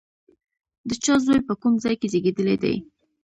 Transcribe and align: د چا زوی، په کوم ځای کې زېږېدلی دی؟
د 0.87 0.89
چا 1.03 1.15
زوی، 1.25 1.39
په 1.47 1.53
کوم 1.61 1.73
ځای 1.83 1.95
کې 1.99 2.07
زېږېدلی 2.11 2.57
دی؟ 2.63 2.75